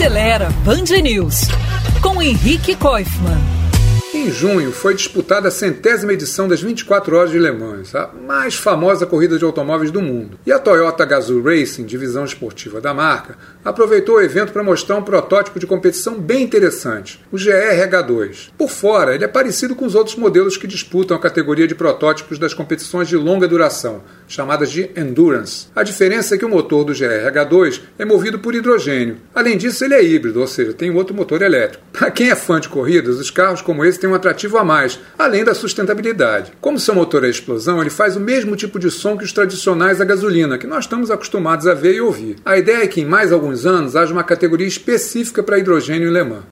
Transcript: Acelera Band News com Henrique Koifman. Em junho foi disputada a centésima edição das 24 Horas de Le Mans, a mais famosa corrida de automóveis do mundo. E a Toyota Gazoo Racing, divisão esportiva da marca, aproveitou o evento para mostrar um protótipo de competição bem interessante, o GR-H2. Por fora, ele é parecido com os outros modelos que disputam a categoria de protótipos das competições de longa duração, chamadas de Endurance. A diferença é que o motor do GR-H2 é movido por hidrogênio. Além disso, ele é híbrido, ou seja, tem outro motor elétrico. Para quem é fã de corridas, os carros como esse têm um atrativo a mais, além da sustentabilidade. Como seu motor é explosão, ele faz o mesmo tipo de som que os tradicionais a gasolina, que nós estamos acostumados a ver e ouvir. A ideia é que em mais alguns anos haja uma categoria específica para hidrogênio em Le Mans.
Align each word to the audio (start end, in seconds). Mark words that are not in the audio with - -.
Acelera 0.00 0.48
Band 0.64 0.88
News 1.02 1.42
com 2.00 2.22
Henrique 2.22 2.74
Koifman. 2.74 3.49
Em 4.12 4.28
junho 4.28 4.72
foi 4.72 4.92
disputada 4.92 5.46
a 5.46 5.52
centésima 5.52 6.12
edição 6.12 6.48
das 6.48 6.60
24 6.60 7.14
Horas 7.14 7.30
de 7.30 7.38
Le 7.38 7.52
Mans, 7.52 7.94
a 7.94 8.08
mais 8.08 8.56
famosa 8.56 9.06
corrida 9.06 9.38
de 9.38 9.44
automóveis 9.44 9.92
do 9.92 10.02
mundo. 10.02 10.36
E 10.44 10.50
a 10.50 10.58
Toyota 10.58 11.04
Gazoo 11.04 11.40
Racing, 11.40 11.84
divisão 11.84 12.24
esportiva 12.24 12.80
da 12.80 12.92
marca, 12.92 13.38
aproveitou 13.64 14.16
o 14.16 14.20
evento 14.20 14.52
para 14.52 14.64
mostrar 14.64 14.96
um 14.96 15.02
protótipo 15.02 15.60
de 15.60 15.66
competição 15.66 16.18
bem 16.18 16.42
interessante, 16.42 17.24
o 17.30 17.36
GR-H2. 17.36 18.50
Por 18.58 18.68
fora, 18.68 19.14
ele 19.14 19.22
é 19.22 19.28
parecido 19.28 19.76
com 19.76 19.86
os 19.86 19.94
outros 19.94 20.16
modelos 20.16 20.56
que 20.56 20.66
disputam 20.66 21.16
a 21.16 21.20
categoria 21.20 21.68
de 21.68 21.76
protótipos 21.76 22.36
das 22.36 22.52
competições 22.52 23.06
de 23.06 23.16
longa 23.16 23.46
duração, 23.46 24.02
chamadas 24.26 24.72
de 24.72 24.90
Endurance. 24.96 25.68
A 25.72 25.84
diferença 25.84 26.34
é 26.34 26.38
que 26.38 26.44
o 26.44 26.48
motor 26.48 26.82
do 26.82 26.92
GR-H2 26.92 27.80
é 27.96 28.04
movido 28.04 28.40
por 28.40 28.56
hidrogênio. 28.56 29.18
Além 29.32 29.56
disso, 29.56 29.84
ele 29.84 29.94
é 29.94 30.02
híbrido, 30.02 30.40
ou 30.40 30.48
seja, 30.48 30.74
tem 30.74 30.90
outro 30.90 31.14
motor 31.14 31.42
elétrico. 31.42 31.84
Para 31.96 32.10
quem 32.10 32.30
é 32.30 32.34
fã 32.34 32.58
de 32.58 32.68
corridas, 32.68 33.20
os 33.20 33.30
carros 33.30 33.62
como 33.62 33.84
esse 33.84 33.99
têm 34.00 34.10
um 34.10 34.14
atrativo 34.14 34.58
a 34.58 34.64
mais, 34.64 34.98
além 35.18 35.44
da 35.44 35.54
sustentabilidade. 35.54 36.52
Como 36.60 36.78
seu 36.78 36.94
motor 36.94 37.24
é 37.24 37.28
explosão, 37.28 37.80
ele 37.80 37.90
faz 37.90 38.16
o 38.16 38.20
mesmo 38.20 38.56
tipo 38.56 38.78
de 38.78 38.90
som 38.90 39.16
que 39.16 39.24
os 39.24 39.32
tradicionais 39.32 40.00
a 40.00 40.04
gasolina, 40.04 40.58
que 40.58 40.66
nós 40.66 40.84
estamos 40.84 41.10
acostumados 41.10 41.66
a 41.66 41.74
ver 41.74 41.94
e 41.94 42.00
ouvir. 42.00 42.36
A 42.44 42.58
ideia 42.58 42.84
é 42.84 42.88
que 42.88 43.00
em 43.00 43.06
mais 43.06 43.30
alguns 43.32 43.66
anos 43.66 43.94
haja 43.94 44.12
uma 44.12 44.24
categoria 44.24 44.66
específica 44.66 45.42
para 45.42 45.58
hidrogênio 45.58 46.08
em 46.08 46.12
Le 46.12 46.24
Mans. 46.24 46.42